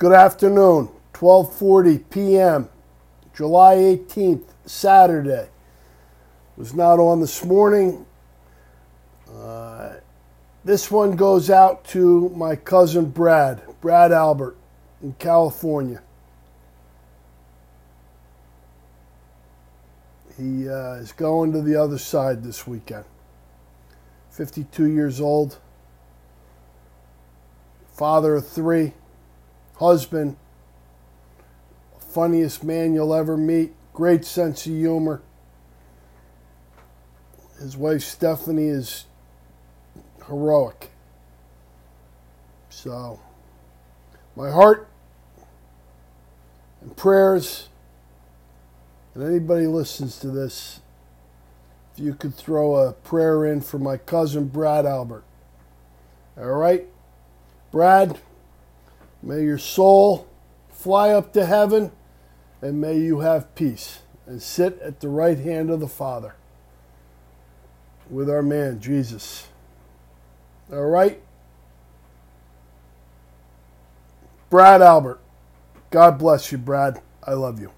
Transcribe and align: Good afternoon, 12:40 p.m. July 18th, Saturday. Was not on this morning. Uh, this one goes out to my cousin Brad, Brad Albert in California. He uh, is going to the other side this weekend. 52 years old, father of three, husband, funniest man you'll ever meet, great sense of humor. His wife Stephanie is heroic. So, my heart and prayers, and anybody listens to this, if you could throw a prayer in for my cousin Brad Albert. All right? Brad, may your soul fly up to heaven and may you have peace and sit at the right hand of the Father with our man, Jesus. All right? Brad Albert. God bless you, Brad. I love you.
Good 0.00 0.14
afternoon, 0.14 0.88
12:40 1.12 2.08
p.m. 2.08 2.70
July 3.34 3.74
18th, 3.74 4.44
Saturday. 4.64 5.50
Was 6.56 6.72
not 6.72 6.98
on 6.98 7.20
this 7.20 7.44
morning. 7.44 8.06
Uh, 9.30 9.96
this 10.64 10.90
one 10.90 11.16
goes 11.16 11.50
out 11.50 11.84
to 11.88 12.30
my 12.30 12.56
cousin 12.56 13.10
Brad, 13.10 13.60
Brad 13.82 14.10
Albert 14.10 14.56
in 15.02 15.12
California. 15.18 16.00
He 20.38 20.66
uh, 20.66 20.94
is 20.94 21.12
going 21.12 21.52
to 21.52 21.60
the 21.60 21.76
other 21.76 21.98
side 21.98 22.42
this 22.42 22.66
weekend. 22.66 23.04
52 24.30 24.86
years 24.86 25.20
old, 25.20 25.58
father 27.92 28.36
of 28.36 28.48
three, 28.48 28.94
husband, 29.80 30.36
funniest 31.98 32.62
man 32.62 32.92
you'll 32.92 33.14
ever 33.14 33.36
meet, 33.36 33.72
great 33.94 34.26
sense 34.26 34.66
of 34.66 34.72
humor. 34.72 35.22
His 37.58 37.78
wife 37.78 38.02
Stephanie 38.02 38.68
is 38.68 39.06
heroic. 40.26 40.90
So, 42.68 43.20
my 44.36 44.50
heart 44.50 44.86
and 46.82 46.94
prayers, 46.94 47.68
and 49.14 49.24
anybody 49.24 49.66
listens 49.66 50.18
to 50.20 50.28
this, 50.28 50.80
if 51.94 52.04
you 52.04 52.14
could 52.14 52.34
throw 52.34 52.76
a 52.76 52.92
prayer 52.92 53.46
in 53.46 53.62
for 53.62 53.78
my 53.78 53.96
cousin 53.96 54.46
Brad 54.46 54.84
Albert. 54.84 55.24
All 56.36 56.44
right? 56.44 56.86
Brad, 57.70 58.20
may 59.22 59.42
your 59.42 59.58
soul 59.58 60.26
fly 60.68 61.10
up 61.10 61.32
to 61.32 61.46
heaven 61.46 61.92
and 62.62 62.80
may 62.80 62.98
you 62.98 63.20
have 63.20 63.54
peace 63.54 64.00
and 64.26 64.42
sit 64.42 64.78
at 64.80 65.00
the 65.00 65.08
right 65.08 65.38
hand 65.38 65.70
of 65.70 65.80
the 65.80 65.88
Father 65.88 66.34
with 68.08 68.28
our 68.28 68.42
man, 68.42 68.80
Jesus. 68.80 69.48
All 70.72 70.86
right? 70.86 71.20
Brad 74.50 74.82
Albert. 74.82 75.20
God 75.90 76.18
bless 76.18 76.52
you, 76.52 76.58
Brad. 76.58 77.00
I 77.24 77.32
love 77.32 77.60
you. 77.60 77.72